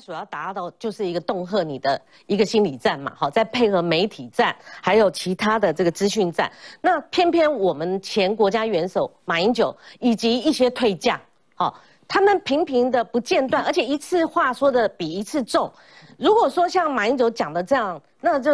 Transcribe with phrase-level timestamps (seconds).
[0.00, 6.50] 所要达到就是一个恫吓你的一个心理战嘛，好，再配合媒体战，还有其他的这个资讯战。
[6.80, 11.20] 那偏偏我们前国家元首马英九以及一些退将，
[11.54, 15.70] 好，他们频频的不间断，而且一次话说的比一次重。
[16.16, 18.52] 如果说像马英九讲的这样，那就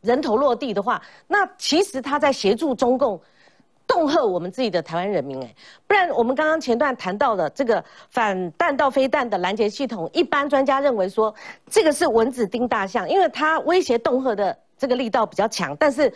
[0.00, 3.20] 人头落地的话，那其实他在协助中共。
[3.96, 5.54] 恫吓我们自己的台湾人民，哎，
[5.86, 11.34] 不然我们刚刚前段谈到的这个反弹道飞弹的拦截系统，一般专家认为说
[11.70, 16.12] 这个是蚊子叮大象，因为它威胁恫吓的这个力道比较强，但是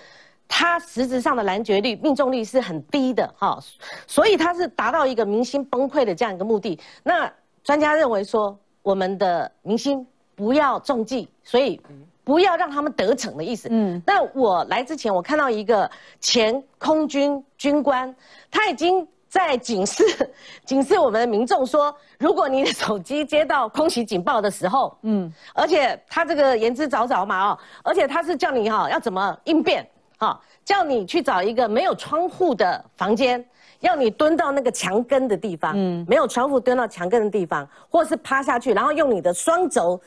[0.47, 3.59] 它实质上的拦截率、命中率是很低的，哈，
[4.07, 6.79] 所以它是达到一个民心崩溃的这样一个目的。
[7.03, 7.33] 那
[7.65, 10.07] 专家认为说，我们的民心
[10.37, 11.81] 不要中计，所以。
[12.31, 13.67] 不要让他们得逞的意思。
[13.73, 18.15] 嗯，那我来之前，我看到一个前空军军官，
[18.53, 20.05] 他已经在警示
[20.65, 29.85] 警示我们的民众说，如果你的手机接到空袭警报的时候，嗯，而且他这个言之凿凿嘛，哦，而且他是叫你哈要怎么应变，
[30.17, 33.45] 哈，叫你去找一个没有窗户的房间，
[33.81, 40.01] 要你蹲到那个墙根的地方，嗯，没有窗户蹲到墙根的地方，或是趴下去，然后用你的双肘。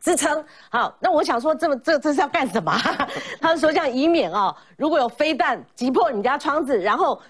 [0.00, 2.72] 支撑好，那我想说，这么这这是要干什么？
[3.38, 7.20] 他们说这样以免哦，如果有飞弹击破你家窗子，然后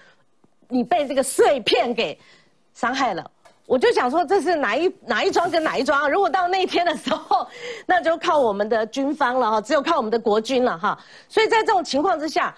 [0.69, 2.17] 你被这个碎片给
[2.73, 3.29] 伤害了，
[3.65, 6.09] 我就想说这是哪一哪一桩跟哪一桩？
[6.09, 7.45] 如果到那一天的时候，
[7.85, 10.97] 那就靠我们的军方了哈，只有靠我们的国军了哈。
[11.27, 12.55] 所以在这种情况之下，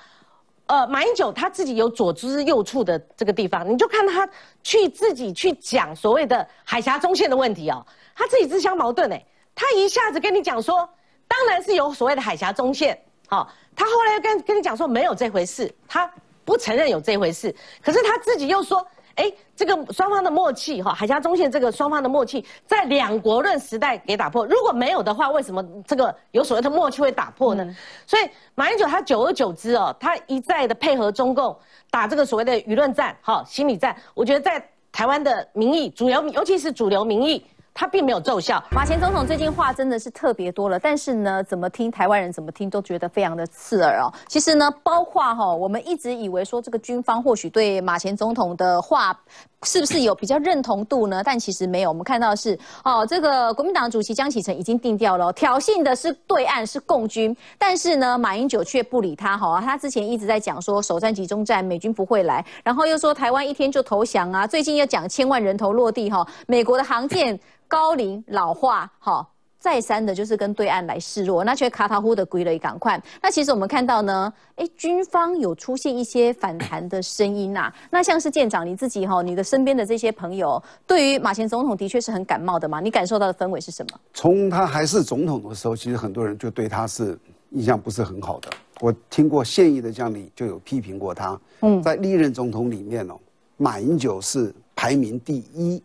[0.67, 4.29] 呃，马英九他自己有左支右绌的这个地方，你就看他
[4.61, 7.83] 去自己去讲所谓的海峡中线的问题哦，
[8.15, 9.25] 他自己自相矛盾哎。
[9.55, 10.87] 他一下子跟你讲说，
[11.27, 16.11] 当然是有所谓的海峡中线，好，他后来又跟跟你讲说没有这回事，他
[16.43, 27.75] 不承认有这回事，可是他自己又说，哎，这个双方的默契哈，海峡中线这个双方的默契在两国论时代给打破，如果没有的话，为什么这个有所谓的默契会打破呢？
[28.07, 31.57] 所以马英九他久而久之哦，他一再的配合中共
[31.89, 37.45] 打这个所谓的舆论战，好，心理战，我觉得在台湾的民意主流，尤其是主流民意。
[37.73, 38.63] 他并没有奏效。
[38.71, 44.13] 马前总统最近话真的是特别多了，但是呢，怎么听台湾人怎么听都觉得非常的刺耳哦。
[44.27, 49.17] 其实呢，包括哈，我们一直以为说这个军方或许对马前总统的话
[49.63, 51.21] 是不是有比较认同度呢？
[51.23, 51.89] 但其实没有。
[51.89, 59.59] 我们看到是哦，这个国民党主席江启臣已经定调了，挑衅的是对岸是共军，但是呢，马英九却不理他哈。
[59.61, 67.39] 他之前一直在讲说首战集中战美军不会来，然后又说台湾一天就投降啊，最近又讲千万人头落地哈，美国的航舰。
[67.73, 73.01] 高龄老化，好，再三的就是跟对岸来示弱，那却卡塔呼的归了一赶快。
[73.19, 77.73] 那其实我们看到呢，哎，军方有出现一些反弹的声音呐。
[77.89, 82.79] 那像是舰长你自己哈，你的身边的这些朋友，对于马前总统的确是很感冒的嘛？
[82.79, 83.99] 你感受到的氛围是什么？
[84.13, 87.17] 从他还是总统的时候，其实很多人就对他是
[87.49, 88.51] 印象不是很好的。
[88.81, 91.41] 我听过现役的将领就有批评过他。
[91.61, 93.15] 嗯，在历任总统里面哦，
[93.57, 95.81] 马英九是排名第一。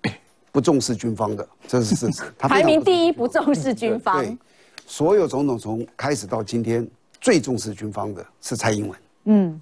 [0.51, 2.23] 不重视军方的，这是事实。
[2.39, 4.23] 他排名第一，不重视军方。
[4.23, 4.37] 对，
[4.87, 6.89] 所有总统从开始到今天，
[7.21, 8.99] 最重视军方的是蔡英文。
[9.25, 9.61] 嗯，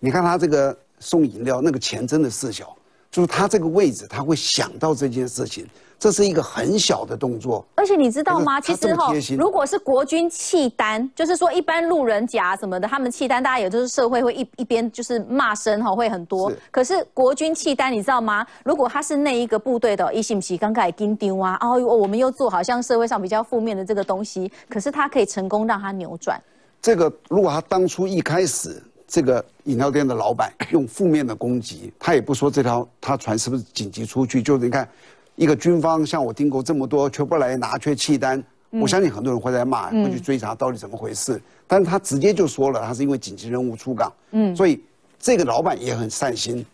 [0.00, 2.76] 你看他这个送饮料，那个钱真的事小，
[3.14, 5.64] 就是他这个位置，他会想到这件事情。
[6.00, 8.60] 这是一个很小的动作，而且你知道吗？
[8.60, 16.52] 其实哈，如果是国军契丹，就是说一般路人甲什么的，他们契丹，大家也就是社会会一一边就是骂声哈，会很多。
[16.72, 18.44] 可是国军契丹，你知道吗？
[18.64, 26.38] 如果他是那一个部队的，一信息刚开始跟丢啊，哦，我们又做好像社会上比较负面的这个东西，可是他可以成功让他扭转。
[26.82, 28.82] 这个如果他当初一开始，
[29.14, 34.88] 这个饮料店的老板用负面的攻击， 他也不说这条他船是不是紧急出去，就是你看。
[35.36, 41.42] 一个军方向我订购这么多，却不来拿缺契单，我相信很多人会在骂，会去追查到底怎么回事。
[41.66, 44.12] 但是他直接就说了，他是因为紧急任务出港。
[44.30, 44.80] 嗯，所以
[45.18, 46.64] 这个老板也很善心。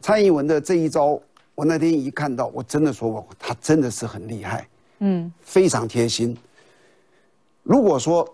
[0.00, 1.20] 蔡英文的这一招，
[1.54, 4.66] 我那天一看到，我真的说我，他真的是很厉害。
[5.00, 6.34] 嗯，非常贴心。
[7.62, 8.26] 如果说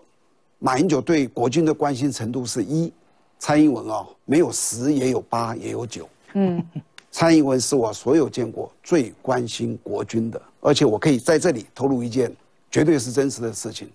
[0.59, 2.89] 马英九对国军的关心程度是一，
[3.39, 6.07] 蔡英文啊，没有十也有八也有九。
[6.33, 6.63] 嗯。
[7.11, 12.31] 蔡英文是我所有见过最关心国军的，而且我可以在这里透露一件
[12.69, 13.89] 绝对是真实的事情。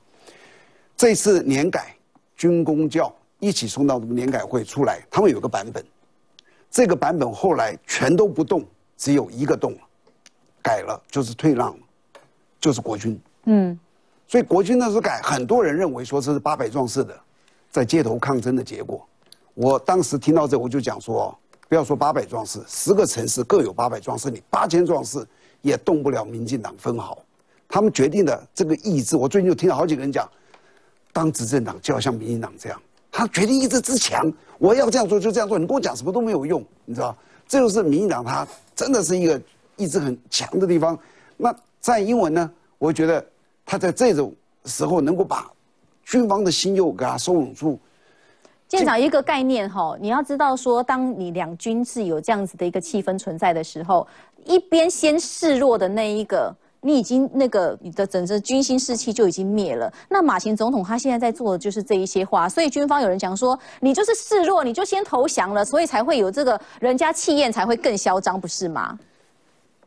[0.97, 1.95] 这次年改
[2.37, 5.85] 军工教一起送到年改会出来，他们有个版本，
[6.69, 8.65] 这个版本后来全都不动，
[8.97, 9.79] 只有一个动了，
[10.61, 11.73] 改了就是退让，
[12.61, 13.17] 就是国军。
[13.45, 13.79] 嗯，
[14.27, 17.17] 所以国军那时候改，很多人认为说这是八百壮士的
[17.71, 19.07] 在街头抗争的结果。
[19.55, 21.37] 我当时听到这，我就讲说。
[21.67, 25.27] 不要说八百壮士，十个城市各有八百壮士，你八千壮士
[25.63, 27.19] 也动不了民进党分毫。
[27.67, 30.29] 他们决定的这个意志，我最近就听到好几个人讲，
[31.11, 32.81] 当执政党就要像民进党这样，
[33.11, 37.17] 他决定意志之强，我要这样做就这样做，你跟我讲什么都没有用，你知道？
[37.49, 38.47] 这就是民进党他
[38.77, 39.41] 真的是一个
[39.77, 40.97] 意志很强的地方。
[41.39, 42.49] 那在英文呢，
[42.79, 43.27] 我觉得
[43.65, 44.33] 他在这种
[44.67, 45.51] 时候能够把
[46.05, 47.81] 军方的心又给他收拢住。
[48.67, 54.07] 舰长一个概念哈，你要知道说，当你两军是有这样子的一个气氛存在的时候，
[54.45, 59.93] 一边先示弱的那一个，你已经那个你的整个军心士气就已经灭了。
[60.09, 68.99] 那马前总统他现在在做的就是这一些话，所以军方有人讲说，你就是示弱，你就先投降了，所以才会有这个人家气焰才会更嚣张，不是吗？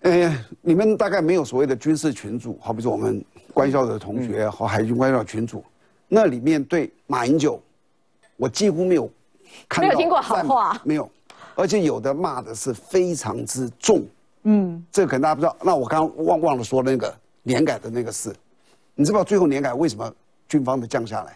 [0.01, 3.21] 呃，你们大概没有所谓的军事群组，好比说我们
[3.53, 5.61] 官校的同学和海军官校群组，
[6.07, 7.59] 那里面对马英九。
[8.37, 9.09] 我几乎没有
[9.67, 11.09] 看到，没有听过好话， 没有，
[11.55, 14.03] 而且有的骂的是非常之重，
[14.43, 15.55] 嗯，这个可能大家不知道。
[15.61, 17.13] 那我刚刚忘忘了说那个
[17.43, 18.33] 年改的那个事，
[18.95, 20.09] 你知不知道最后年改为什么
[20.47, 21.35] 军方的降下来？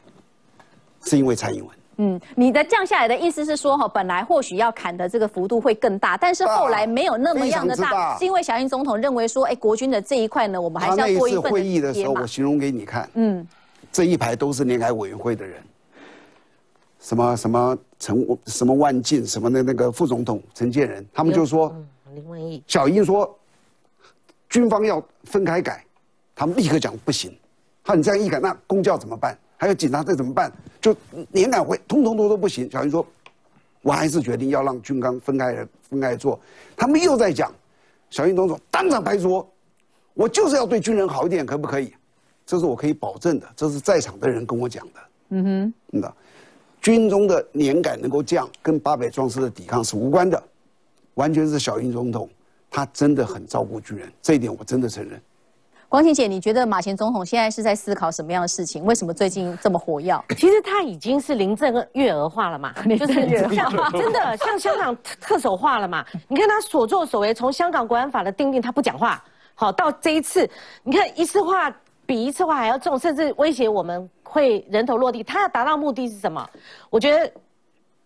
[1.06, 1.76] 是因为蔡英文。
[1.98, 13.46] 嗯，你的降下来的意思是说哈，本来或许要砍的这个幅度会更大，但是后来没有那么样的大，是因为小英总统认为说，哎，国军的这一块呢，我们还是要做一份会议的时候，我形容给你看，嗯，
[13.92, 15.62] 这一排都是年改委员会的人。
[17.02, 21.76] 什么什么陈什么万进什么那那个副总统陈建仁，他们就说
[22.14, 23.38] 林万益小英说
[24.48, 25.84] 军方要分开改，
[26.36, 27.36] 他们立刻讲不行。
[27.84, 29.36] 他你这样一改，那公教怎么办？
[29.58, 30.52] 还有警察这怎么办？
[30.80, 30.96] 就
[31.32, 32.70] 年改会通通都都不行。
[32.70, 33.06] 小英说，
[33.82, 36.40] 我还是决定要让军纲分开分开做。
[36.78, 37.52] 他们又在讲，
[38.12, 39.52] 小英总统当场拍桌，
[40.14, 41.92] 我就是要对军人好一点，可不可以？
[42.46, 45.00] 这是我可以保证的，这是在场的人跟我讲的。
[45.30, 46.14] 嗯哼，那。
[46.82, 50.42] 军中的年感能够降，跟八百壮士的抵抗是无关的，
[51.14, 52.28] 完全是小英总统
[52.70, 55.22] 他真的很照顾军人，这一点我真的承认。
[55.88, 58.84] 光晴姐，你觉得马前总统现在是在思考什么样的事情？
[58.86, 60.24] 为什么最近这么火药？
[60.38, 63.14] 其实他已经是临阵月娥化了嘛， 就是
[63.54, 66.04] 像真的像香港特首化了嘛。
[66.30, 69.24] 你看他所作所为，从香港国安法的定定他不讲话，
[69.54, 70.50] 好到这一次，
[70.82, 71.70] 你看一次话
[72.06, 74.10] 比一次话还要重，甚至威胁我们。
[74.32, 76.50] 会人头落地，他要达到目的是什么？
[76.90, 77.30] 我觉得，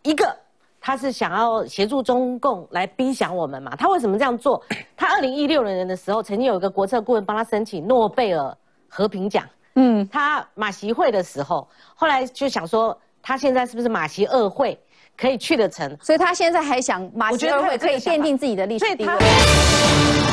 [0.01, 0.35] 一个
[0.81, 3.75] 他是想要协助中共来逼降我们嘛。
[3.75, 4.59] 他为什么这样做？
[4.97, 8.57] 他二零一六年的时候，曾经有一个国策顾问帮他申请诺贝尔
[8.87, 9.45] 和平奖。
[9.75, 14.75] 嗯，他马习会的时候，后来就想说，他现在是不是马习二会
[15.15, 15.95] 可以去得成？
[16.01, 20.24] 所以他现在还想马习二会可以奠定自己的历史地位。